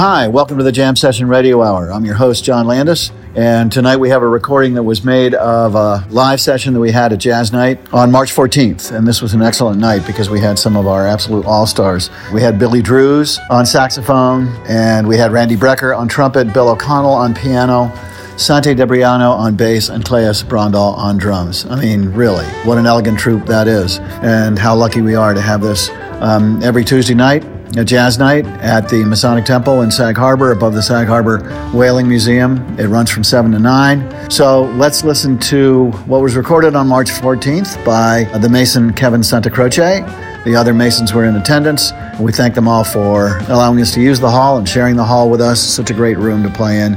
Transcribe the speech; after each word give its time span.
Hi, 0.00 0.28
welcome 0.28 0.56
to 0.56 0.64
the 0.64 0.72
Jam 0.72 0.96
Session 0.96 1.28
Radio 1.28 1.62
Hour. 1.62 1.92
I'm 1.92 2.06
your 2.06 2.14
host, 2.14 2.42
John 2.42 2.66
Landis, 2.66 3.12
and 3.34 3.70
tonight 3.70 3.98
we 3.98 4.08
have 4.08 4.22
a 4.22 4.26
recording 4.26 4.72
that 4.72 4.82
was 4.82 5.04
made 5.04 5.34
of 5.34 5.74
a 5.74 6.06
live 6.08 6.40
session 6.40 6.72
that 6.72 6.80
we 6.80 6.90
had 6.90 7.12
at 7.12 7.18
Jazz 7.18 7.52
Night 7.52 7.78
on 7.92 8.10
March 8.10 8.34
14th. 8.34 8.96
And 8.96 9.06
this 9.06 9.20
was 9.20 9.34
an 9.34 9.42
excellent 9.42 9.78
night 9.78 10.06
because 10.06 10.30
we 10.30 10.40
had 10.40 10.58
some 10.58 10.74
of 10.74 10.86
our 10.86 11.06
absolute 11.06 11.44
all 11.44 11.66
stars. 11.66 12.08
We 12.32 12.40
had 12.40 12.58
Billy 12.58 12.80
Drewes 12.80 13.38
on 13.50 13.66
saxophone, 13.66 14.48
and 14.66 15.06
we 15.06 15.18
had 15.18 15.32
Randy 15.32 15.56
Brecker 15.56 15.94
on 15.94 16.08
trumpet, 16.08 16.50
Bill 16.54 16.70
O'Connell 16.70 17.12
on 17.12 17.34
piano. 17.34 17.92
Santi 18.38 18.74
Debriano 18.74 19.32
on 19.32 19.54
bass 19.54 19.90
and 19.90 20.02
Claes 20.02 20.42
Brondal 20.42 20.96
on 20.96 21.18
drums. 21.18 21.66
I 21.66 21.78
mean, 21.78 22.10
really, 22.14 22.46
what 22.64 22.78
an 22.78 22.86
elegant 22.86 23.18
troupe 23.18 23.44
that 23.44 23.68
is, 23.68 23.98
and 24.22 24.58
how 24.58 24.74
lucky 24.74 25.02
we 25.02 25.14
are 25.14 25.34
to 25.34 25.42
have 25.42 25.60
this 25.60 25.90
um, 26.22 26.58
every 26.62 26.86
Tuesday 26.86 27.12
night 27.12 27.44
a 27.76 27.84
jazz 27.84 28.18
night 28.18 28.44
at 28.46 28.88
the 28.88 29.04
Masonic 29.04 29.44
Temple 29.44 29.82
in 29.82 29.90
Sag 29.90 30.16
Harbor 30.16 30.50
above 30.50 30.74
the 30.74 30.82
Sag 30.82 31.06
Harbor 31.06 31.38
Whaling 31.72 32.08
Museum. 32.08 32.58
It 32.78 32.88
runs 32.88 33.10
from 33.10 33.22
7 33.22 33.52
to 33.52 33.58
9. 33.58 34.30
So 34.30 34.64
let's 34.72 35.04
listen 35.04 35.38
to 35.40 35.90
what 36.06 36.20
was 36.20 36.34
recorded 36.34 36.74
on 36.74 36.88
March 36.88 37.10
14th 37.10 37.84
by 37.84 38.24
the 38.38 38.48
Mason 38.48 38.92
Kevin 38.92 39.22
Santa 39.22 39.50
Croce. 39.50 40.00
The 40.44 40.56
other 40.56 40.74
Masons 40.74 41.12
were 41.12 41.26
in 41.26 41.36
attendance. 41.36 41.92
We 42.18 42.32
thank 42.32 42.54
them 42.54 42.66
all 42.66 42.82
for 42.82 43.38
allowing 43.48 43.80
us 43.80 43.94
to 43.94 44.00
use 44.00 44.18
the 44.18 44.30
hall 44.30 44.58
and 44.58 44.68
sharing 44.68 44.96
the 44.96 45.04
hall 45.04 45.30
with 45.30 45.40
us. 45.40 45.60
Such 45.60 45.90
a 45.90 45.94
great 45.94 46.18
room 46.18 46.42
to 46.42 46.50
play 46.50 46.80
in. 46.80 46.96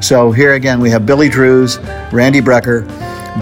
So 0.00 0.32
here 0.32 0.54
again, 0.54 0.80
we 0.80 0.90
have 0.90 1.04
Billy 1.04 1.28
Drewes, 1.28 1.78
Randy 2.12 2.40
Brecker, 2.40 2.86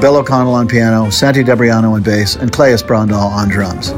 Bill 0.01 0.17
O'Connell 0.17 0.55
on 0.55 0.67
piano, 0.67 1.11
Santi 1.11 1.45
Debriano 1.45 1.93
on 1.93 2.03
bass, 2.03 2.37
and 2.37 2.51
Claes 2.51 2.83
Brondal 2.83 3.31
on 3.31 3.49
drums. 3.49 3.93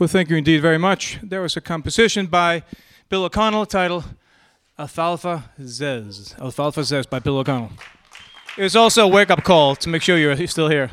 Well, 0.00 0.08
thank 0.08 0.30
you 0.30 0.36
indeed 0.36 0.62
very 0.62 0.78
much. 0.78 1.18
There 1.22 1.42
was 1.42 1.58
a 1.58 1.60
composition 1.60 2.24
by 2.24 2.62
Bill 3.10 3.24
O'Connell 3.24 3.66
titled 3.66 4.04
Alfalfa 4.78 5.50
Zez. 5.60 6.40
Alfalfa 6.40 6.80
Zez 6.80 7.06
by 7.06 7.18
Bill 7.18 7.36
O'Connell. 7.36 7.70
It 8.56 8.62
was 8.62 8.74
also 8.74 9.04
a 9.04 9.08
wake 9.08 9.28
up 9.28 9.44
call 9.44 9.76
to 9.76 9.90
make 9.90 10.00
sure 10.00 10.16
you're 10.16 10.34
still 10.46 10.70
here. 10.70 10.90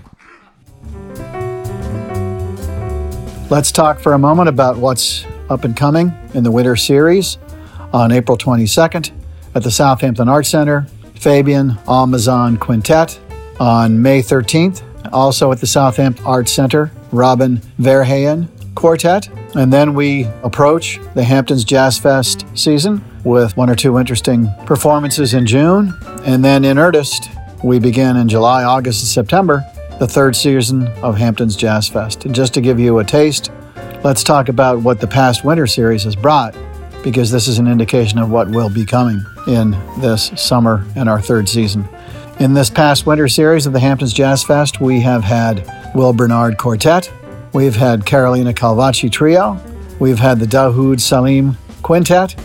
Let's 3.50 3.72
talk 3.72 4.02
for 4.02 4.12
a 4.12 4.20
moment 4.20 4.50
about 4.50 4.76
what's 4.76 5.26
up 5.50 5.64
and 5.64 5.74
coming 5.74 6.12
in 6.34 6.44
the 6.44 6.52
Winter 6.52 6.76
Series 6.76 7.38
on 7.94 8.12
April 8.12 8.38
22nd 8.38 9.14
at 9.56 9.64
the 9.64 9.72
Southampton 9.72 10.28
Arts 10.28 10.50
Center, 10.50 10.86
Fabian 11.16 11.76
Almazan 11.86 12.60
Quintet. 12.60 13.18
On 13.62 14.02
May 14.02 14.22
13th, 14.22 14.84
also 15.14 15.54
at 15.54 15.62
the 15.62 15.66
Southampton 15.66 16.26
Arts 16.26 16.52
Center, 16.52 16.92
Robin 17.14 17.60
Verheyen 17.80 18.50
Quartet. 18.78 19.28
And 19.56 19.74
then 19.74 19.94
we 19.94 20.26
approach 20.44 21.00
the 21.16 21.24
Hamptons 21.24 21.64
Jazz 21.64 21.98
Fest 21.98 22.46
season 22.54 23.04
with 23.26 23.58
one 23.58 23.70
or 23.70 23.76
two 23.76 23.98
interesting 23.98 24.48
performances 24.66 25.34
in 25.34 25.46
June. 25.46 25.94
And 26.26 26.46
then 26.46 26.64
in 26.64 26.78
earnest, 26.78 27.30
we 27.64 27.80
begin 27.80 28.16
in 28.16 28.30
July, 28.30 28.64
August, 28.64 29.02
and 29.02 29.10
September 29.10 29.66
the 30.00 30.08
third 30.08 30.36
season 30.36 30.88
of 31.02 31.18
Hamptons 31.18 31.56
Jazz 31.56 31.90
Fest. 31.90 32.26
And 32.26 32.36
just 32.36 32.54
to 32.54 32.62
give 32.62 32.80
you 32.80 33.00
a 33.00 33.04
taste, 33.04 33.52
let's 34.04 34.24
talk 34.24 34.48
about 34.48 34.80
what 34.80 35.02
the 35.02 35.08
past 35.08 35.44
winter 35.44 35.66
series 35.66 36.04
has 36.04 36.16
brought, 36.16 36.56
because 37.04 37.32
this 37.32 37.48
is 37.48 37.58
an 37.58 37.68
indication 37.68 38.20
of 38.20 38.30
what 38.30 38.48
will 38.48 38.70
be 38.70 38.86
coming 38.86 39.26
in 39.48 39.72
this 40.00 40.32
summer 40.36 40.86
and 40.96 41.10
our 41.10 41.20
third 41.20 41.50
season. 41.50 41.88
In 42.40 42.54
this 42.54 42.70
past 42.70 43.08
winter 43.08 43.28
series 43.28 43.66
of 43.66 43.74
the 43.74 43.80
Hamptons 43.80 44.14
Jazz 44.14 44.44
Fest, 44.44 44.80
we 44.80 45.02
have 45.02 45.24
had 45.24 45.68
Will 45.96 46.14
Bernard 46.14 46.60
Quartet, 46.60 47.12
we've 47.58 47.76
had 47.76 48.06
Carolina 48.06 48.54
Calvache 48.54 49.12
Trio, 49.12 49.60
we've 50.00 50.20
had 50.20 50.40
the 50.40 50.46
Dahoud 50.46 51.02
Salim 51.02 51.58
Quintet, 51.82 52.36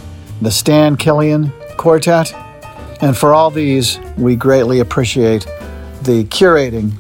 the 0.41 0.51
Stan 0.51 0.97
Killian 0.97 1.53
Quartet, 1.77 2.33
and 3.03 3.15
for 3.15 3.35
all 3.35 3.51
these, 3.51 4.01
we 4.17 4.37
greatly 4.37 4.81
appreciate 4.81 5.43
the 6.05 6.25
curating 6.31 6.93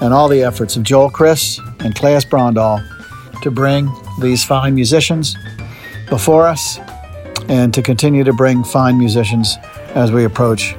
and 0.00 0.12
all 0.12 0.26
the 0.26 0.42
efforts 0.42 0.74
of 0.74 0.82
Joel 0.82 1.12
Chriss 1.12 1.60
and 1.78 1.94
Claes 1.94 2.24
Brondal 2.24 2.82
to 3.42 3.52
bring 3.52 3.88
these 4.20 4.44
fine 4.44 4.74
musicians 4.74 5.36
before 6.08 6.48
us 6.48 6.80
and 7.48 7.72
to 7.72 7.82
continue 7.82 8.24
to 8.24 8.32
bring 8.32 8.64
fine 8.64 8.98
musicians 8.98 9.58
as 9.94 10.10
we 10.10 10.24
approach 10.24 10.74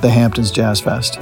the 0.00 0.08
Hamptons 0.08 0.50
Jazz 0.50 0.80
Fest. 0.80 1.18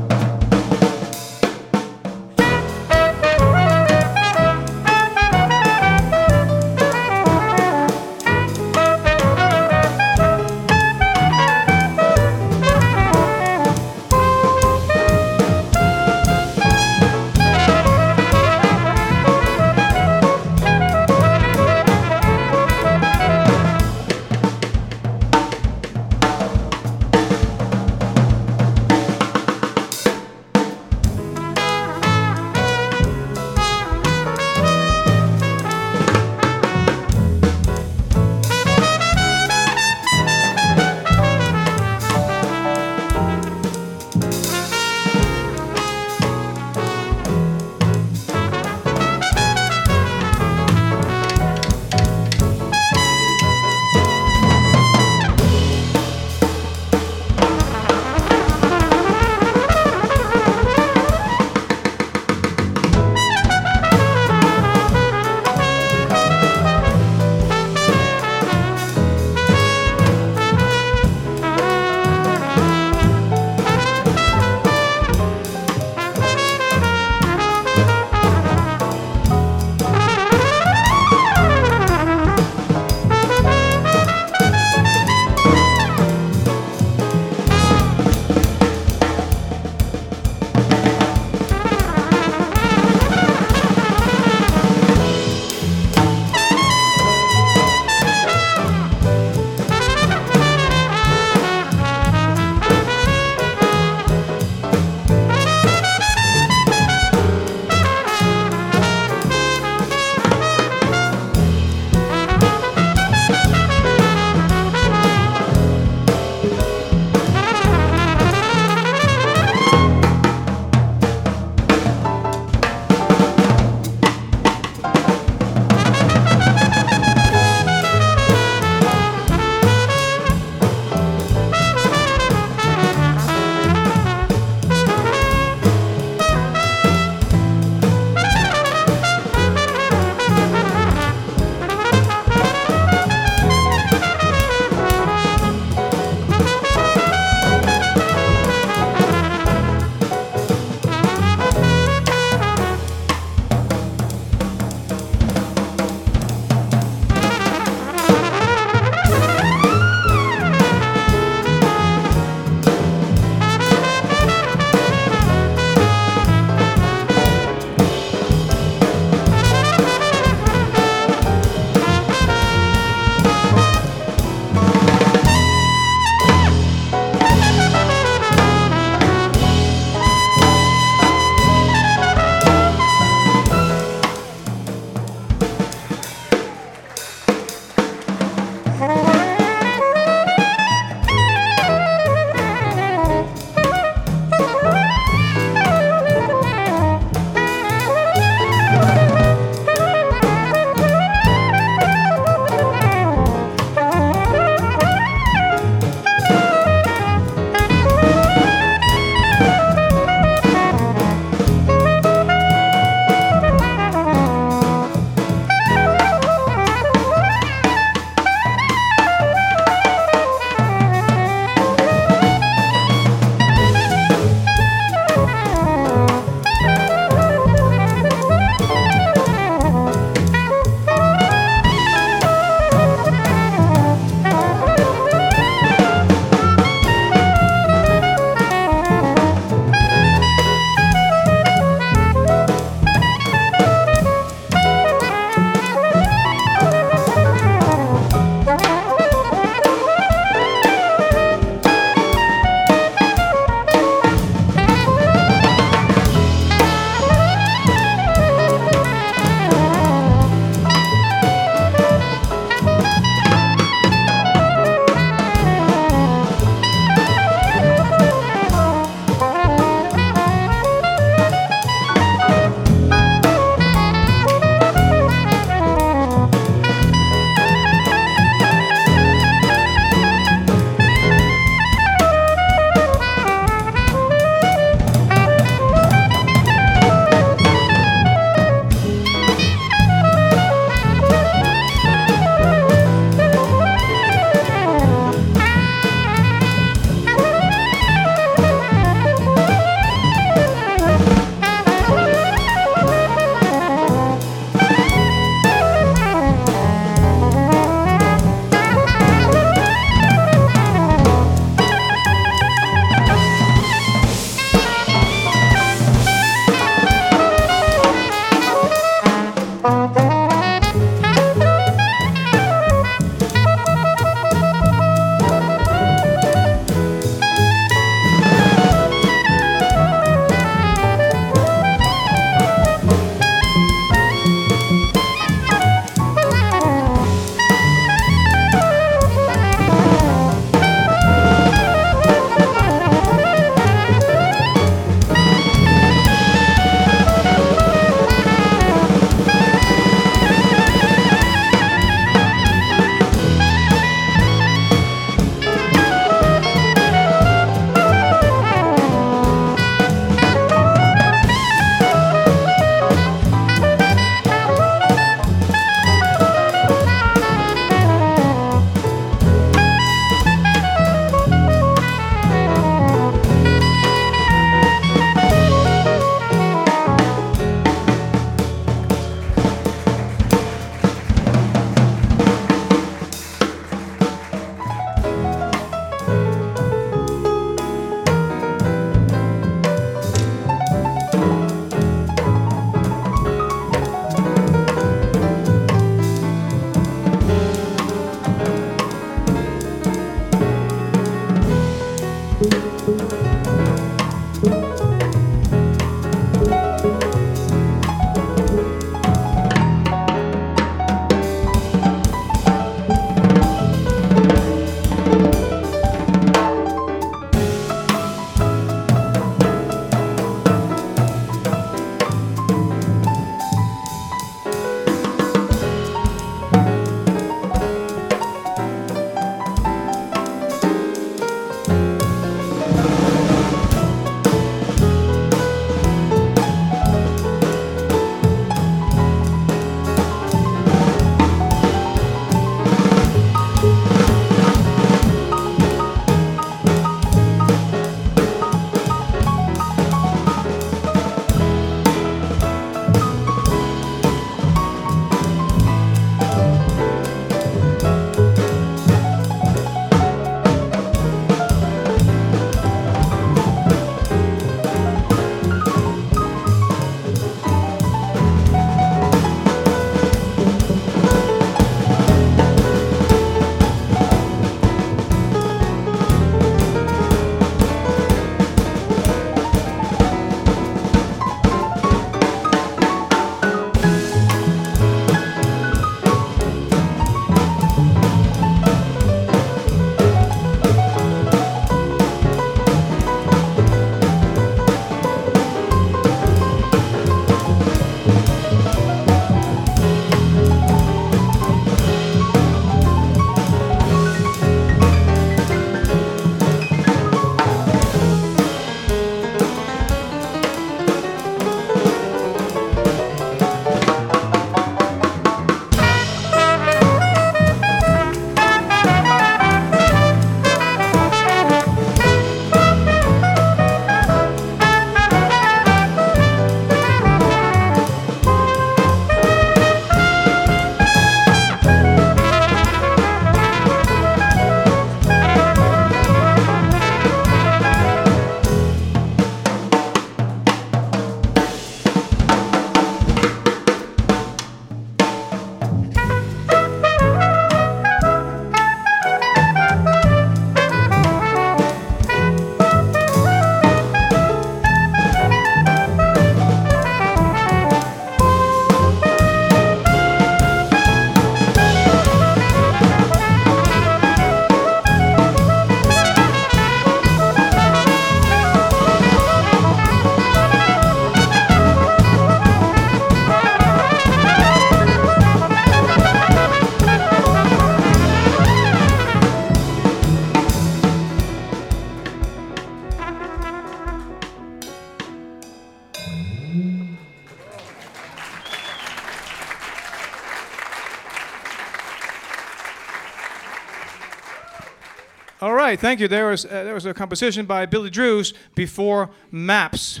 Right, 595.68 595.78
thank 595.78 596.00
you. 596.00 596.08
There 596.08 596.28
was 596.28 596.46
uh, 596.46 596.64
there 596.64 596.72
was 596.72 596.86
a 596.86 596.94
composition 596.94 597.44
by 597.44 597.66
Billy 597.66 597.90
Drewes, 597.90 598.32
before 598.54 599.10
Maps. 599.30 600.00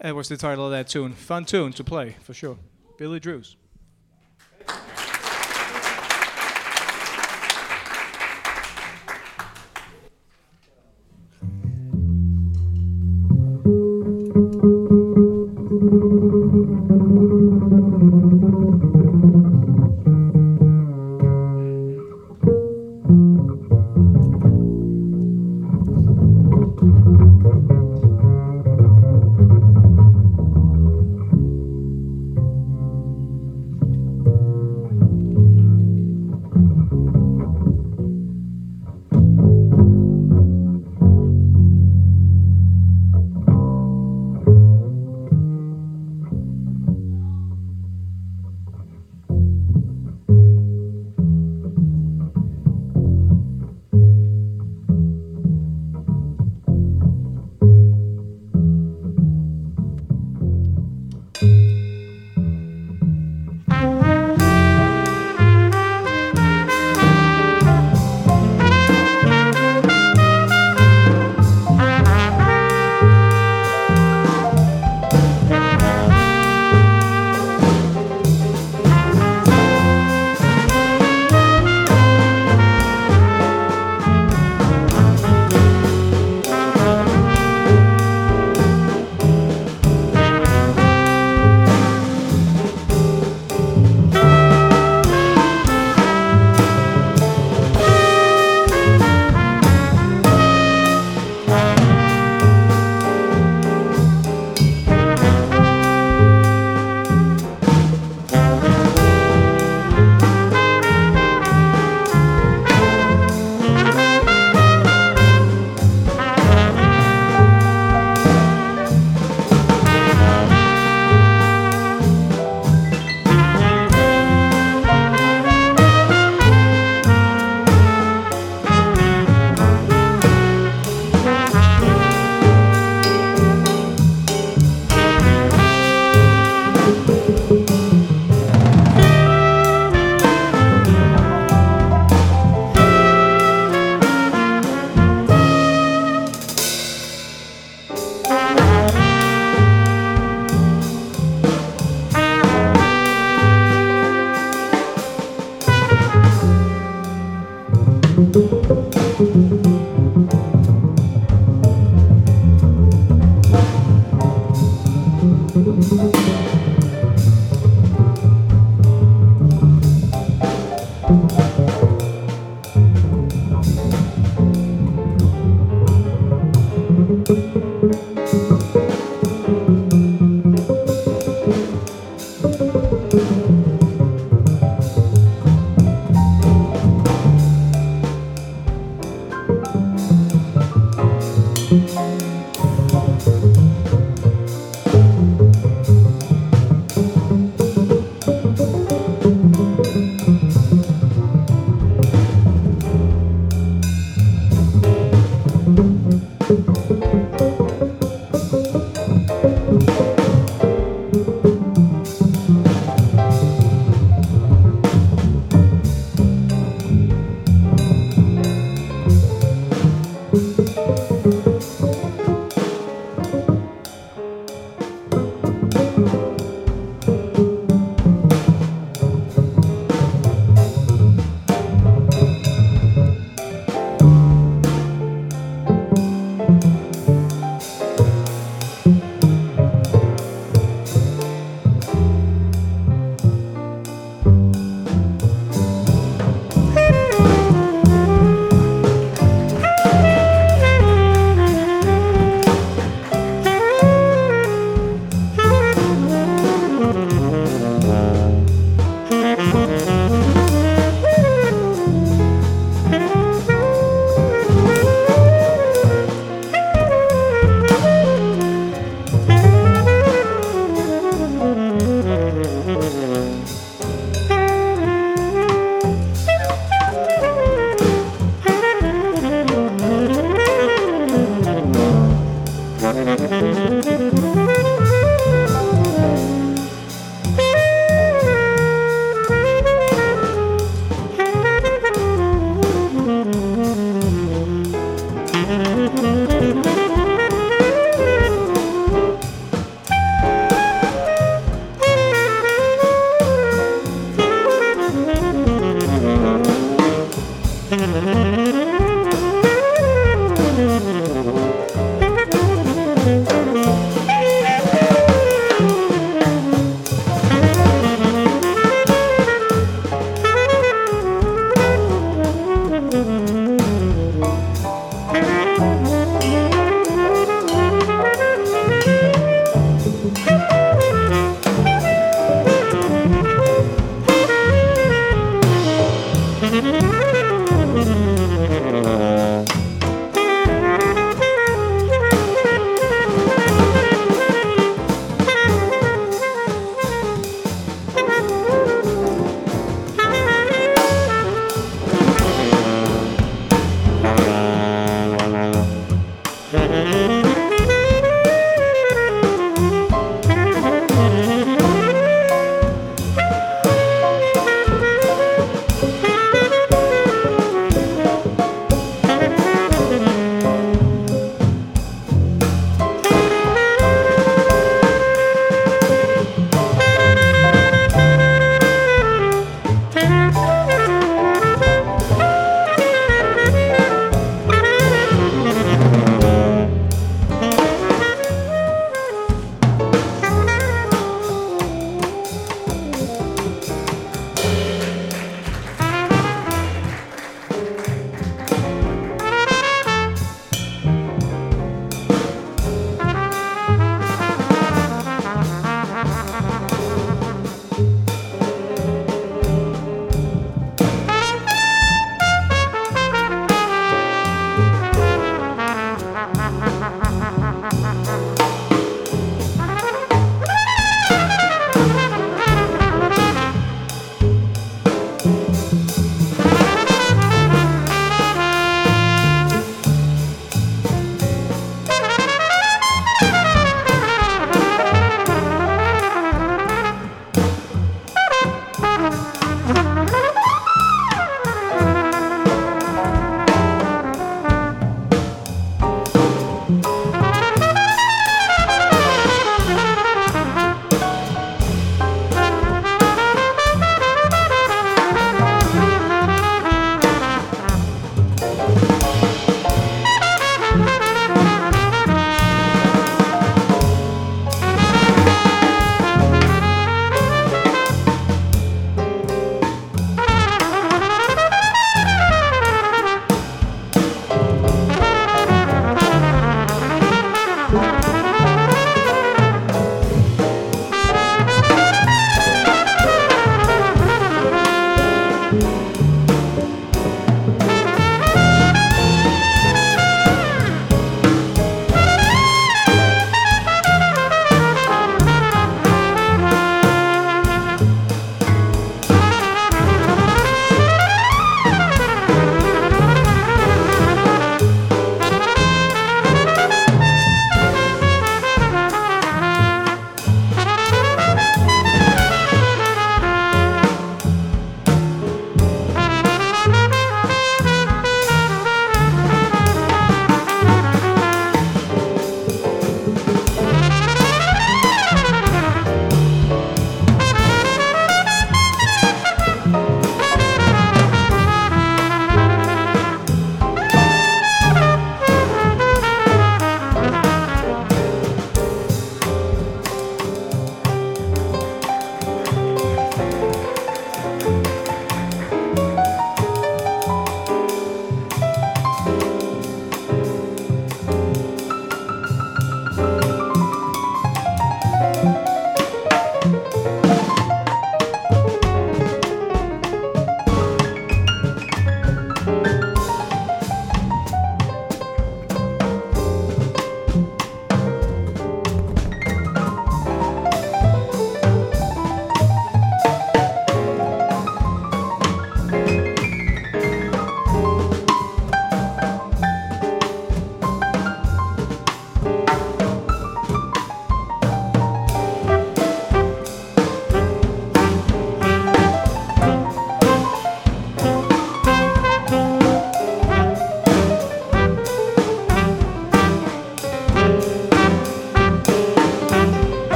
That 0.00 0.14
was 0.14 0.30
the 0.30 0.38
title 0.38 0.64
of 0.64 0.70
that 0.70 0.88
tune. 0.88 1.12
Fun 1.12 1.44
tune 1.44 1.74
to 1.74 1.84
play 1.84 2.16
for 2.22 2.32
sure. 2.32 2.56
Billy 2.96 3.20
Drewes. 3.20 3.56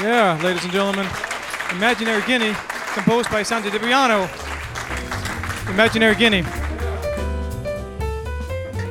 Yeah, 0.00 0.38
ladies 0.42 0.62
and 0.62 0.72
gentlemen, 0.72 1.06
Imaginary 1.70 2.22
Guinea, 2.26 2.54
composed 2.92 3.30
by 3.30 3.42
Santi 3.42 3.70
Debriano. 3.70 4.28
Imaginary 5.70 6.14
Guinea. 6.14 6.44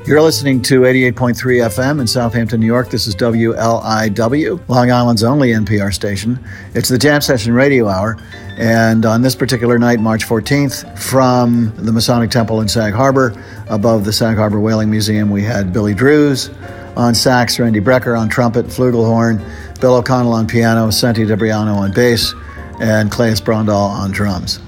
You're 0.08 0.22
listening 0.22 0.64
to 0.64 0.82
88.3 0.82 1.36
FM 1.36 2.01
in 2.01 2.08
Southampton, 2.08 2.60
New 2.60 2.66
York. 2.66 2.89
This 2.89 3.06
is 3.06 3.16
WLIW, 3.16 4.68
Long 4.68 4.91
Island's 4.91 5.24
only 5.24 5.49
NPR 5.49 5.93
station. 5.93 6.39
It's 6.74 6.89
the 6.89 6.97
Jam 6.97 7.22
Session 7.22 7.53
Radio 7.53 7.88
Hour. 7.88 8.18
And 8.58 9.06
on 9.06 9.22
this 9.22 9.36
particular 9.36 9.78
night, 9.78 9.99
March 9.99 10.26
14th, 10.26 10.97
from 10.97 11.72
the 11.76 11.91
Masonic 11.91 12.32
Temple 12.32 12.62
in 12.62 12.68
Sag 12.68 12.93
Harbor, 12.93 13.36
above 13.68 14.06
the 14.06 14.14
Sag 14.14 14.38
Harbor 14.38 14.60
Whaling 14.60 14.89
Museum, 14.89 15.30
we 15.30 15.43
had 15.43 15.72
Billy 15.72 15.93
Drewes 15.93 16.49
on 16.95 17.14
sax, 17.14 17.60
Randy 17.60 17.82
Brecker 17.82 18.18
on 18.18 18.30
trumpet, 18.30 18.68
flugelhorn, 18.68 19.43
Bill 19.80 19.95
O'Connell 19.95 20.34
on 20.34 20.47
piano, 20.47 20.89
Santi 20.89 21.23
Debriano 21.23 21.76
on 21.76 21.91
bass, 21.91 22.34
and 22.80 23.11
Claes 23.11 23.41
Brondal 23.41 23.89
on 23.89 24.11
drums. 24.11 24.59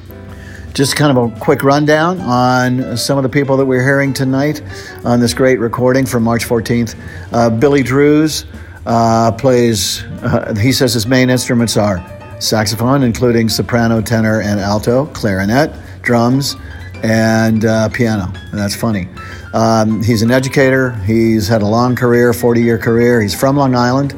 Just 0.73 0.95
kind 0.95 1.17
of 1.17 1.31
a 1.31 1.39
quick 1.39 1.63
rundown 1.63 2.19
on 2.21 2.97
some 2.97 3.17
of 3.17 3.23
the 3.23 3.29
people 3.29 3.57
that 3.57 3.65
we're 3.65 3.83
hearing 3.83 4.13
tonight 4.13 4.61
on 5.03 5.19
this 5.19 5.33
great 5.33 5.59
recording 5.59 6.05
from 6.05 6.23
March 6.23 6.45
14th. 6.45 6.95
Uh, 7.31 7.49
Billy 7.49 7.81
Drewes 7.81 8.45
uh, 8.85 9.31
plays, 9.31 10.03
uh, 10.21 10.53
he 10.55 10.71
says 10.71 10.93
his 10.93 11.07
main 11.07 11.29
instruments 11.29 11.77
are 11.77 12.03
saxophone, 12.39 13.03
including 13.03 13.49
soprano, 13.49 14.01
tenor, 14.01 14.41
and 14.41 14.59
alto, 14.59 15.07
clarinet, 15.07 15.73
drums, 16.03 16.55
and 17.03 17.65
uh, 17.65 17.89
piano. 17.89 18.31
And 18.51 18.59
that's 18.59 18.75
funny. 18.75 19.07
Um, 19.53 20.03
he's 20.03 20.21
an 20.21 20.31
educator. 20.31 20.91
He's 21.05 21.47
had 21.47 21.61
a 21.61 21.67
long 21.67 21.95
career, 21.95 22.33
40 22.33 22.61
year 22.61 22.77
career. 22.77 23.21
He's 23.21 23.33
from 23.33 23.57
Long 23.57 23.75
Island. 23.75 24.13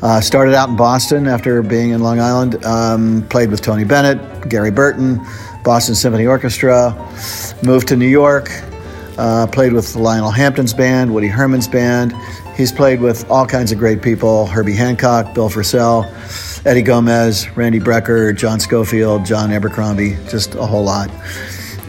Uh, 0.00 0.20
started 0.20 0.54
out 0.54 0.68
in 0.68 0.76
Boston 0.76 1.26
after 1.26 1.60
being 1.62 1.90
in 1.90 2.00
Long 2.00 2.20
Island. 2.20 2.64
Um, 2.64 3.26
played 3.28 3.50
with 3.50 3.60
Tony 3.60 3.84
Bennett, 3.84 4.48
Gary 4.48 4.70
Burton, 4.70 5.20
Boston 5.64 5.94
Symphony 5.94 6.26
Orchestra, 6.26 6.94
moved 7.64 7.88
to 7.88 7.96
New 7.96 8.06
York, 8.06 8.50
uh, 9.18 9.46
played 9.48 9.72
with 9.72 9.96
Lionel 9.96 10.30
Hampton's 10.30 10.72
band, 10.72 11.12
Woody 11.12 11.26
Herman's 11.26 11.66
band. 11.66 12.14
He's 12.56 12.70
played 12.70 13.00
with 13.00 13.28
all 13.30 13.46
kinds 13.46 13.72
of 13.72 13.78
great 13.78 14.00
people 14.00 14.46
Herbie 14.46 14.74
Hancock, 14.74 15.34
Bill 15.34 15.48
Frisell, 15.48 16.06
Eddie 16.64 16.82
Gomez, 16.82 17.48
Randy 17.56 17.80
Brecker, 17.80 18.36
John 18.36 18.60
Scofield, 18.60 19.26
John 19.26 19.50
Abercrombie, 19.52 20.16
just 20.28 20.54
a 20.54 20.64
whole 20.64 20.84
lot. 20.84 21.10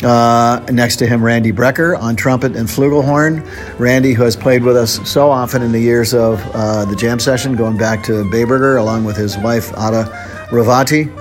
Uh, 0.03 0.65
next 0.71 0.95
to 0.97 1.07
him, 1.07 1.21
Randy 1.21 1.51
Brecker 1.51 1.99
on 1.99 2.15
trumpet 2.15 2.55
and 2.55 2.69
flugelhorn. 2.69 3.45
Randy, 3.77 4.13
who 4.13 4.23
has 4.23 4.35
played 4.35 4.63
with 4.63 4.77
us 4.77 4.99
so 5.09 5.29
often 5.29 5.61
in 5.61 5.71
the 5.71 5.79
years 5.79 6.13
of 6.13 6.41
uh, 6.53 6.85
the 6.85 6.95
jam 6.95 7.19
session, 7.19 7.55
going 7.55 7.77
back 7.77 8.03
to 8.03 8.23
Bayburger, 8.25 8.79
along 8.79 9.03
with 9.03 9.17
his 9.17 9.37
wife, 9.37 9.71
Ada 9.71 10.05
Rovati. 10.51 11.15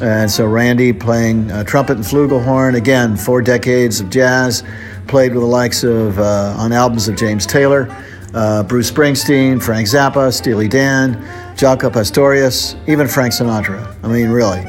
And 0.00 0.30
so 0.30 0.46
Randy 0.46 0.92
playing 0.92 1.50
uh, 1.50 1.64
trumpet 1.64 1.96
and 1.96 2.04
flugelhorn, 2.04 2.76
again, 2.76 3.16
four 3.16 3.42
decades 3.42 4.00
of 4.00 4.08
jazz, 4.08 4.62
played 5.08 5.32
with 5.34 5.42
the 5.42 5.48
likes 5.48 5.82
of, 5.82 6.18
uh, 6.18 6.54
on 6.56 6.72
albums 6.72 7.08
of 7.08 7.16
James 7.16 7.44
Taylor, 7.44 7.88
uh, 8.34 8.62
Bruce 8.62 8.90
Springsteen, 8.90 9.62
Frank 9.62 9.88
Zappa, 9.88 10.32
Steely 10.32 10.68
Dan, 10.68 11.16
Jaco 11.56 11.92
Pastorius, 11.92 12.76
even 12.86 13.08
Frank 13.08 13.32
Sinatra. 13.32 13.94
I 14.02 14.08
mean, 14.08 14.30
really. 14.30 14.64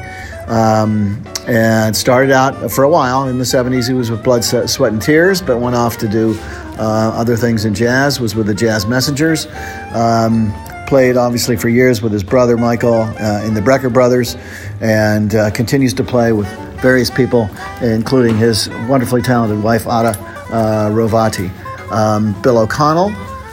Um, 0.46 1.22
and 1.46 1.94
started 1.94 2.32
out 2.32 2.70
for 2.70 2.84
a 2.84 2.88
while 2.88 3.28
in 3.28 3.38
the 3.38 3.44
70s. 3.44 3.86
He 3.88 3.94
was 3.94 4.10
with 4.10 4.22
Blood, 4.24 4.44
Sweat, 4.44 4.92
and 4.92 5.00
Tears, 5.00 5.42
but 5.42 5.58
went 5.58 5.76
off 5.76 5.98
to 5.98 6.08
do 6.08 6.34
uh, 6.78 7.12
other 7.14 7.36
things 7.36 7.64
in 7.64 7.74
jazz, 7.74 8.20
was 8.20 8.34
with 8.34 8.46
the 8.46 8.54
Jazz 8.54 8.86
Messengers. 8.86 9.46
Um, 9.92 10.52
played 10.86 11.16
obviously 11.16 11.56
for 11.56 11.68
years 11.68 12.02
with 12.02 12.12
his 12.12 12.22
brother 12.22 12.56
Michael 12.56 13.02
uh, 13.02 13.42
in 13.44 13.54
the 13.54 13.60
Brecker 13.60 13.92
Brothers, 13.92 14.36
and 14.80 15.34
uh, 15.34 15.50
continues 15.50 15.94
to 15.94 16.04
play 16.04 16.32
with 16.32 16.48
various 16.80 17.10
people, 17.10 17.48
including 17.80 18.36
his 18.36 18.68
wonderfully 18.88 19.22
talented 19.22 19.62
wife 19.62 19.82
Ada 19.82 20.10
uh, 20.50 20.90
Rovati. 20.90 21.50
Um, 21.90 22.40
Bill 22.42 22.58
O'Connell, 22.58 23.10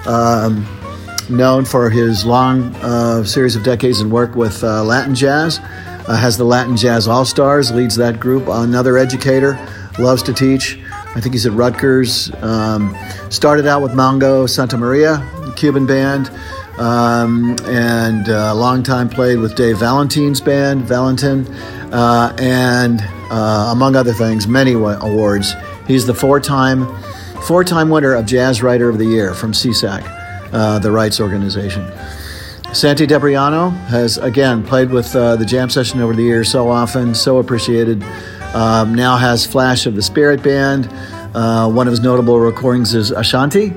um, 0.07 0.65
known 1.29 1.65
for 1.65 1.89
his 1.89 2.25
long 2.25 2.75
uh, 2.77 3.23
series 3.23 3.55
of 3.55 3.63
decades 3.63 4.01
in 4.01 4.09
work 4.09 4.35
with 4.35 4.63
uh, 4.63 4.83
Latin 4.83 5.15
jazz, 5.15 5.59
uh, 6.11 6.17
has 6.17 6.37
the 6.37 6.43
Latin 6.43 6.75
Jazz 6.75 7.07
All 7.07 7.23
Stars, 7.23 7.71
leads 7.71 7.95
that 7.95 8.19
group. 8.19 8.49
Another 8.49 8.97
educator, 8.97 9.57
loves 9.97 10.21
to 10.23 10.33
teach. 10.33 10.77
I 11.15 11.21
think 11.21 11.33
he's 11.33 11.45
at 11.45 11.53
Rutgers. 11.53 12.33
Um, 12.43 12.95
started 13.29 13.65
out 13.65 13.81
with 13.81 13.93
Mongo 13.93 14.45
Santamaria, 14.45 15.55
Cuban 15.55 15.85
band 15.85 16.29
um, 16.77 17.55
and 17.65 18.27
a 18.27 18.49
uh, 18.49 18.55
long 18.55 18.83
time 18.83 19.07
played 19.07 19.39
with 19.39 19.55
Dave 19.55 19.77
Valentine's 19.77 20.41
band, 20.41 20.81
Valentin, 20.81 21.47
uh, 21.93 22.35
and 22.39 23.01
uh, 23.29 23.69
among 23.71 23.95
other 23.95 24.13
things, 24.13 24.47
many 24.47 24.73
awards. 24.73 25.53
He's 25.87 26.05
the 26.05 26.13
four-time, 26.13 26.87
four-time 27.43 27.89
winner 27.89 28.15
of 28.15 28.25
Jazz 28.25 28.61
Writer 28.61 28.89
of 28.89 28.97
the 28.97 29.05
Year 29.05 29.33
from 29.33 29.53
SESAC, 29.53 30.03
uh, 30.51 30.79
the 30.79 30.91
rights 30.91 31.21
organization. 31.21 31.89
Santi 32.73 33.05
Debriano 33.05 33.69
has 33.87 34.17
again 34.17 34.63
played 34.63 34.91
with 34.91 35.13
uh, 35.13 35.35
the 35.35 35.45
jam 35.45 35.69
session 35.69 35.99
over 35.99 36.13
the 36.13 36.23
years 36.23 36.49
so 36.49 36.69
often, 36.69 37.13
so 37.13 37.39
appreciated. 37.39 38.01
Um, 38.53 38.95
now 38.95 39.17
has 39.17 39.45
Flash 39.45 39.85
of 39.85 39.95
the 39.95 40.01
Spirit 40.01 40.41
Band. 40.41 40.87
Uh, 41.35 41.69
one 41.69 41.87
of 41.87 41.91
his 41.91 41.99
notable 41.99 42.39
recordings 42.39 42.95
is 42.95 43.11
Ashanti 43.11 43.73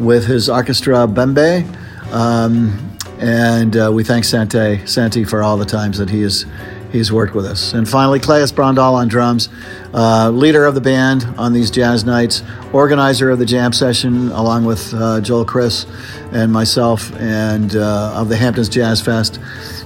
with 0.00 0.26
his 0.26 0.48
orchestra 0.48 1.06
Bembe. 1.06 1.62
Um, 2.10 2.96
and 3.18 3.76
uh, 3.76 3.90
we 3.92 4.02
thank 4.02 4.24
Santi, 4.24 4.84
Santi 4.86 5.24
for 5.24 5.42
all 5.42 5.58
the 5.58 5.66
times 5.66 5.98
that 5.98 6.08
he 6.08 6.22
has 6.22 6.46
he's 6.92 7.12
worked 7.12 7.34
with 7.34 7.44
us. 7.44 7.72
And 7.72 7.88
finally, 7.88 8.20
Claes 8.20 8.52
Brondal 8.52 8.94
on 8.94 9.08
drums, 9.08 9.48
uh, 9.92 10.30
leader 10.30 10.64
of 10.64 10.74
the 10.74 10.80
band 10.80 11.24
on 11.36 11.52
these 11.52 11.70
jazz 11.70 12.04
nights, 12.04 12.42
organizer 12.72 13.30
of 13.30 13.38
the 13.38 13.46
jam 13.46 13.72
session, 13.72 14.28
along 14.28 14.64
with 14.64 14.92
uh, 14.94 15.20
Joel 15.20 15.44
Chriss 15.44 15.86
and 16.32 16.52
myself, 16.52 17.12
and 17.16 17.74
uh, 17.76 18.12
of 18.14 18.28
the 18.28 18.36
Hamptons 18.36 18.68
Jazz 18.68 19.00
Fest. 19.00 19.40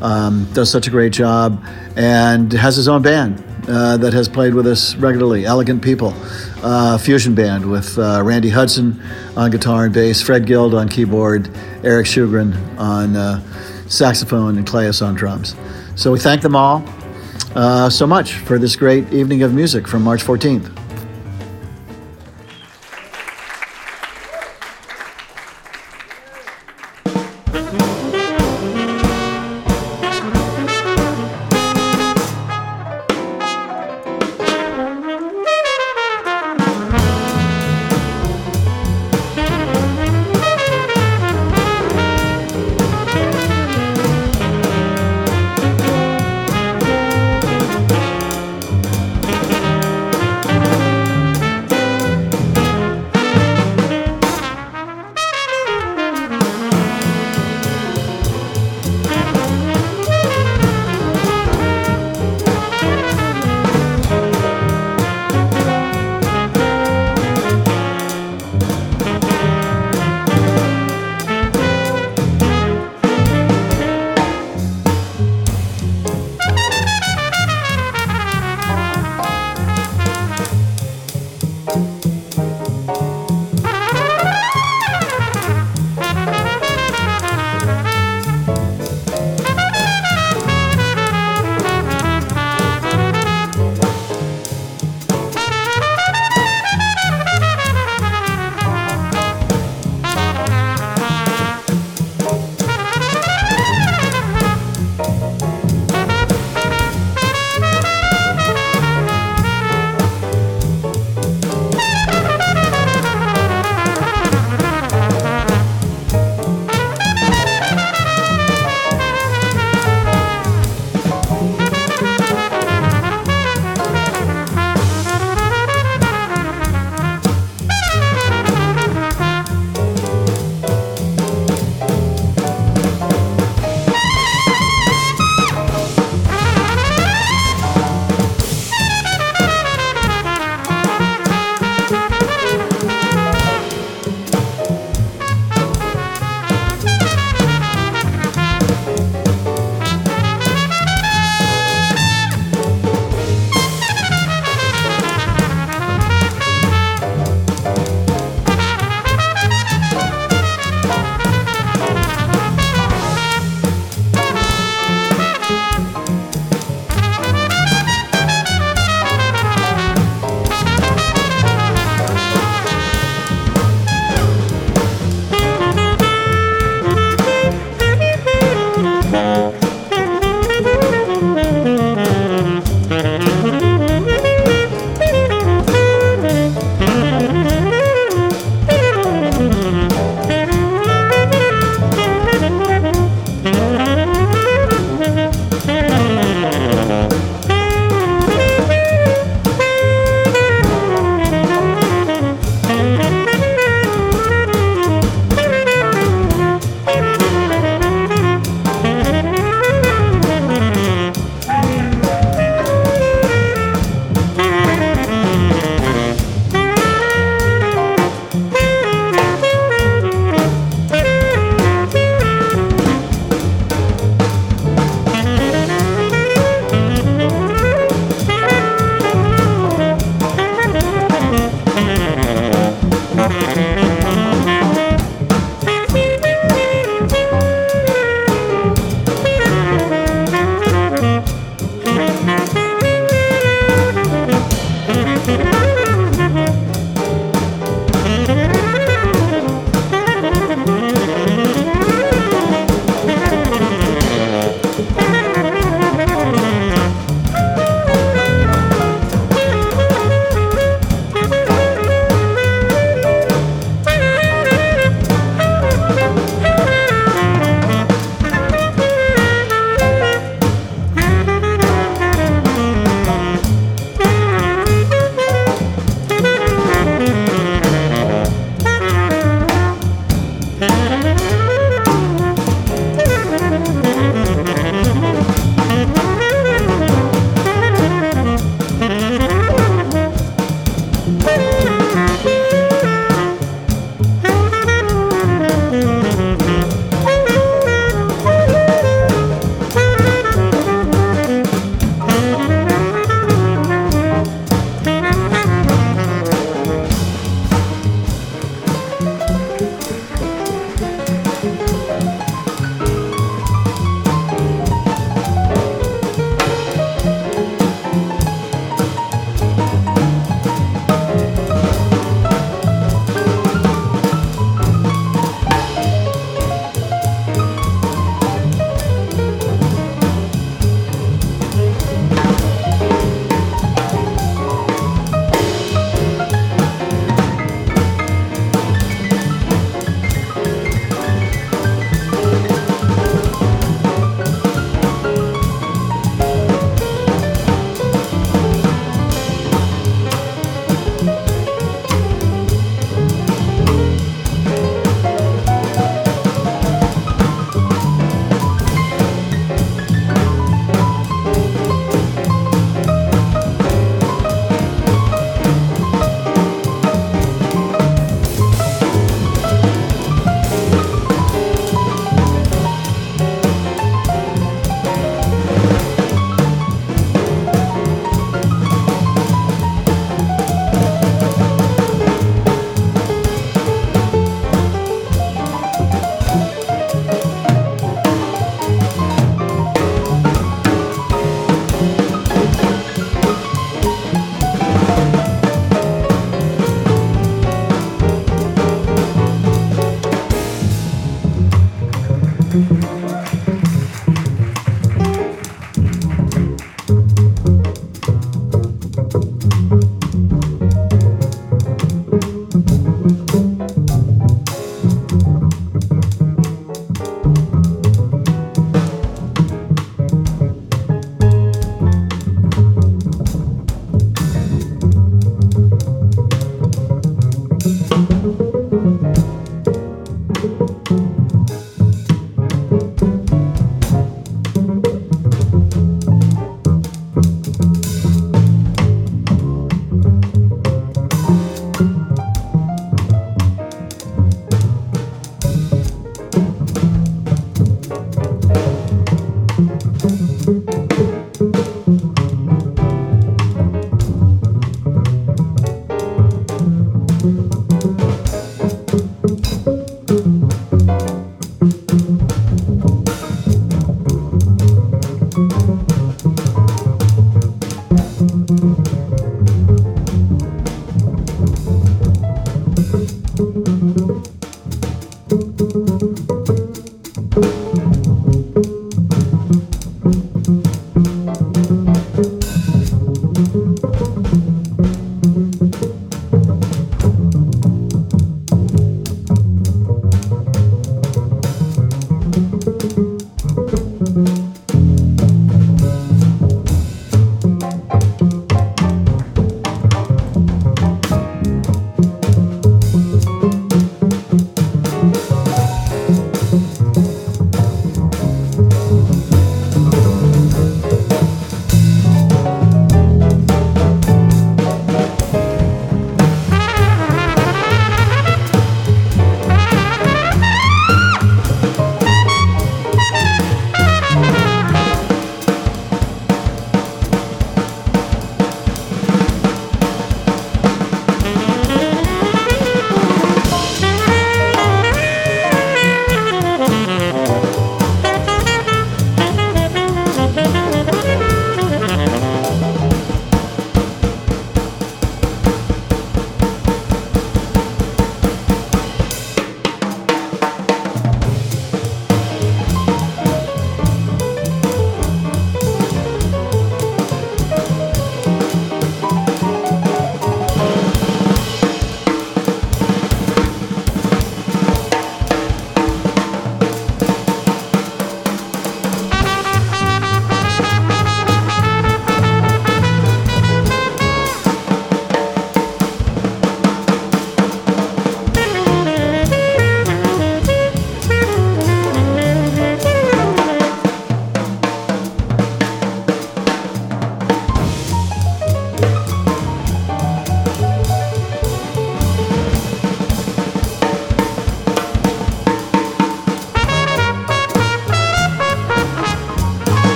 Um, 0.00 0.46
does 0.52 0.70
such 0.70 0.86
a 0.86 0.90
great 0.90 1.12
job 1.12 1.64
and 1.96 2.52
has 2.52 2.76
his 2.76 2.86
own 2.86 3.00
band 3.00 3.42
uh, 3.66 3.96
that 3.96 4.12
has 4.12 4.28
played 4.28 4.52
with 4.52 4.66
us 4.66 4.94
regularly, 4.96 5.46
Elegant 5.46 5.82
People, 5.82 6.12
uh, 6.62 6.98
fusion 6.98 7.34
band 7.34 7.70
with 7.70 7.98
uh, 7.98 8.20
Randy 8.22 8.50
Hudson 8.50 9.00
on 9.38 9.50
guitar 9.50 9.86
and 9.86 9.94
bass, 9.94 10.20
Fred 10.20 10.44
Guild 10.44 10.74
on 10.74 10.90
keyboard, 10.90 11.48
Eric 11.82 12.06
Shugren 12.06 12.78
on 12.78 13.42
saxophone, 13.88 14.58
and 14.58 14.66
Claes 14.66 15.00
on 15.00 15.14
drums. 15.14 15.56
So 15.96 16.12
we 16.12 16.18
thank 16.18 16.42
them 16.42 16.54
all 16.54 16.84
uh, 17.54 17.88
so 17.88 18.06
much 18.06 18.34
for 18.34 18.58
this 18.58 18.76
great 18.76 19.10
evening 19.14 19.42
of 19.42 19.54
music 19.54 19.88
from 19.88 20.02
March 20.02 20.22
14th. 20.22 20.85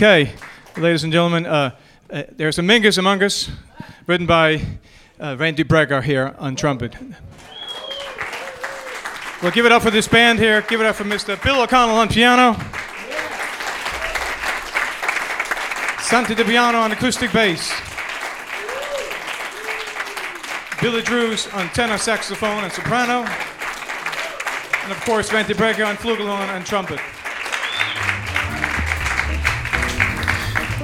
Okay. 0.00 0.30
Ladies 0.76 1.02
and 1.02 1.12
gentlemen, 1.12 1.44
uh, 1.44 1.74
uh, 2.08 2.22
there's 2.36 2.56
a 2.60 2.62
Mingus 2.62 2.98
Among 2.98 3.20
Us, 3.20 3.50
written 4.06 4.28
by 4.28 4.62
uh, 5.18 5.34
Randy 5.36 5.64
Brecker 5.64 6.00
here 6.00 6.36
on 6.38 6.54
trumpet. 6.54 6.94
Well, 9.42 9.50
give 9.50 9.66
it 9.66 9.72
up 9.72 9.82
for 9.82 9.90
this 9.90 10.06
band 10.06 10.38
here. 10.38 10.62
Give 10.62 10.80
it 10.80 10.86
up 10.86 10.94
for 10.94 11.02
Mr. 11.02 11.42
Bill 11.42 11.60
O'Connell 11.60 11.96
on 11.96 12.08
piano. 12.08 12.52
Santi 16.00 16.36
Debriano 16.36 16.80
on 16.80 16.92
acoustic 16.92 17.32
bass. 17.32 17.72
Billy 20.80 21.02
Drewes 21.02 21.48
on 21.48 21.68
tenor 21.70 21.98
saxophone 21.98 22.62
and 22.62 22.72
soprano. 22.72 23.24
And 24.84 24.92
of 24.92 25.00
course, 25.00 25.32
Randy 25.32 25.54
Brecker 25.54 25.84
on 25.84 25.96
flugelhorn 25.96 26.50
and 26.50 26.64
trumpet. 26.64 27.00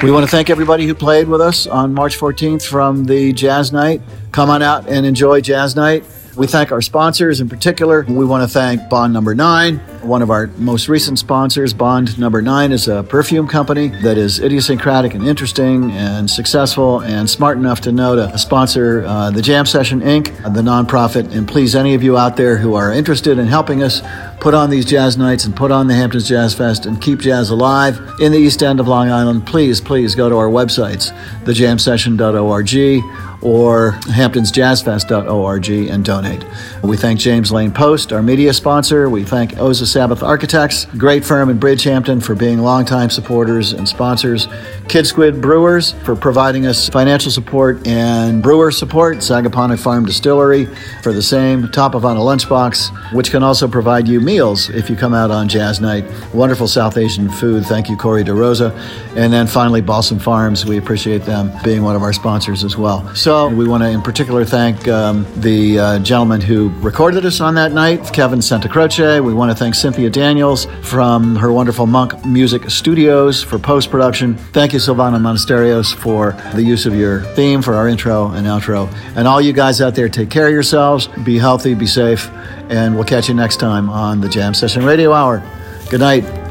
We 0.05 0.11
want 0.11 0.27
to 0.27 0.31
thank 0.31 0.51
everybody 0.51 0.87
who 0.87 0.95
played 0.95 1.29
with 1.29 1.41
us 1.41 1.67
on 1.67 1.95
March 1.95 2.19
14th 2.19 2.63
from 2.63 3.07
the 3.07 3.33
Jazz 3.33 3.73
Night. 3.73 4.03
Come 4.33 4.51
on 4.51 4.61
out 4.61 4.87
and 4.87 5.07
enjoy 5.07 5.41
Jazz 5.41 5.75
Night. 5.75 6.05
We 6.37 6.49
thank 6.49 6.73
our 6.73 6.83
sponsors 6.83 7.41
in 7.41 7.49
particular. 7.49 8.05
We 8.09 8.25
want 8.25 8.43
to 8.43 8.49
thank 8.53 8.89
Bond 8.89 9.13
Number 9.13 9.37
Nine, 9.37 9.79
one 10.03 10.21
of 10.21 10.31
our 10.31 10.49
most 10.59 10.89
recent 10.89 11.21
sponsors. 11.21 11.73
Bond 11.73 12.19
Number 12.19 12.43
Nine 12.43 12.73
is 12.73 12.89
a 12.89 13.05
perfume 13.05 13.47
company 13.47 13.89
that 14.03 14.19
is 14.19 14.41
idiosyncratic 14.41 15.15
and 15.15 15.25
interesting 15.25 15.93
and 15.93 16.29
successful 16.29 17.03
and 17.03 17.31
smart 17.31 17.57
enough 17.57 17.81
to 17.83 17.93
know 17.93 18.17
to 18.17 18.37
sponsor 18.37 19.05
uh, 19.07 19.31
the 19.31 19.43
Jam 19.43 19.65
Session 19.65 20.01
Inc., 20.01 20.25
the 20.55 20.61
nonprofit. 20.61 21.33
And 21.33 21.47
please, 21.47 21.77
any 21.77 21.95
of 21.95 22.03
you 22.03 22.19
out 22.19 22.37
there 22.37 22.57
who 22.57 22.75
are 22.75 22.93
interested 22.93 23.39
in 23.39 23.47
helping 23.47 23.85
us 23.85 24.03
put 24.41 24.55
on 24.55 24.71
these 24.71 24.85
jazz 24.85 25.17
nights 25.17 25.45
and 25.45 25.55
put 25.55 25.71
on 25.71 25.87
the 25.87 25.95
Hamptons 25.95 26.29
Jazz 26.29 26.53
Fest 26.53 26.85
and 26.85 27.01
keep 27.01 27.21
jazz 27.21 27.51
alive 27.51 27.99
in 28.21 28.33
the 28.33 28.39
East 28.39 28.63
End 28.63 28.81
of 28.81 28.89
Long 28.89 29.09
Island, 29.09 29.47
please, 29.47 29.81
please 29.81 30.15
go 30.15 30.29
to 30.29 30.37
our 30.37 30.49
websites, 30.49 31.13
thejamsession.org 31.45 33.34
or 33.45 33.93
hamptonsjazzfest.org 34.05 35.71
and 35.71 36.05
donate. 36.05 36.45
We 36.83 36.97
thank 36.97 37.21
James 37.21 37.53
Lane 37.53 37.71
Post, 37.73 38.13
our 38.13 38.23
media 38.23 38.53
sponsor. 38.53 39.09
We 39.11 39.23
thank 39.23 39.53
Oza 39.53 39.85
Sabbeth 39.85 40.23
Architects, 40.23 40.87
great 40.97 41.25
firm 41.25 41.51
in 41.51 41.59
Bridgehampton, 41.59 42.23
for 42.23 42.35
being 42.35 42.59
longtime 42.59 43.11
supporters 43.11 43.73
and 43.73 43.87
sponsors. 43.87 44.49
Kidd 44.89 45.07
Squid 45.07 45.41
Brewers 45.41 45.93
for 46.05 46.17
providing 46.17 46.67
us 46.67 46.89
financial 46.89 47.31
support 47.31 47.87
and 47.87 48.43
brewer 48.43 48.71
support. 48.71 49.19
Sagaponack 49.19 49.79
Farm 49.79 50.05
Distillery 50.05 50.67
for 51.03 51.13
the 51.13 51.23
same. 51.23 51.69
Top 51.69 51.95
of 51.95 52.05
on 52.05 52.17
a 52.17 52.21
lunchbox, 52.21 53.13
which 53.13 53.31
can 53.31 53.43
also 53.43 53.69
provide 53.69 54.09
you 54.09 54.21
meals 54.21 54.71
if 54.71 54.89
you 54.89 54.97
come 54.97 55.15
out 55.15 55.31
on 55.31 55.49
Jazz 55.49 55.81
Night. 55.81 56.05
Wonderful 56.33 56.69
South 56.69 56.97
Asian 56.97 57.31
food. 57.31 57.65
Thank 57.65 57.89
you, 57.89 57.97
Corey 57.97 58.25
DeRosa. 58.25 58.73
And 59.17 59.33
then 59.33 59.47
finally, 59.47 59.81
Balsam 59.81 60.19
Farms. 60.19 60.65
We 60.65 60.79
appreciate 60.79 61.23
them 61.23 61.51
being 61.63 61.83
one 61.83 61.97
of 61.97 62.03
our 62.03 62.13
sponsors 62.13 62.65
as 62.65 62.77
well. 62.77 63.15
So 63.15 63.34
we 63.35 63.67
want 63.67 63.83
to, 63.83 63.89
in 63.89 64.03
particular, 64.03 64.45
thank 64.45 64.87
um, 64.89 65.27
the 65.37 65.79
uh, 65.79 65.99
gentleman 65.99 66.41
who 66.41 66.69
recorded 66.81 67.27
us 67.27 67.41
on 67.41 67.55
that 67.57 67.73
night, 67.73 68.13
Kevin 68.13 68.39
Santacroce. 68.39 69.25
We 69.25 69.35
want 69.35 69.51
to 69.51 69.57
thank 69.57 69.75
Cynthia 69.75 70.09
Daniels 70.09 70.67
from 70.83 71.37
her 71.37 71.53
wonderful 71.53 71.87
Monk 71.87 72.25
Music 72.25 72.71
Studios 72.71 73.43
for 73.43 73.59
post 73.59 73.91
production. 73.91 74.37
Thank 74.53 74.73
you, 74.73 74.79
Silvano 74.79 75.19
Monasterios, 75.19 75.95
for 75.95 76.33
the 76.55 76.63
use 76.63 76.87
of 76.87 76.95
your 76.95 77.23
theme 77.35 77.61
for 77.61 77.75
our 77.75 77.89
intro 77.89 78.31
and 78.31 78.47
outro. 78.47 78.93
And 79.17 79.27
all 79.27 79.41
you 79.41 79.53
guys 79.53 79.81
out 79.81 79.95
there, 79.95 80.09
take 80.09 80.31
care 80.31 80.47
of 80.47 80.53
yourselves, 80.53 81.09
be 81.25 81.39
healthy, 81.39 81.75
be 81.75 81.87
safe, 81.87 82.31
and 82.71 82.95
we'll 82.95 83.05
catch 83.05 83.29
you 83.29 83.35
next 83.35 83.57
time 83.57 83.91
on 83.91 84.21
the 84.21 84.29
Jam 84.29 84.55
Session 84.55 84.85
Radio 84.85 85.13
Hour. 85.13 85.43
Good 85.91 86.01
night. 86.01 86.44